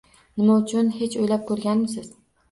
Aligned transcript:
Nima 0.39 0.53
uchun 0.61 0.87
hech 0.95 1.17
o'ylab 1.25 1.43
ko'rganmisiz? 1.51 2.09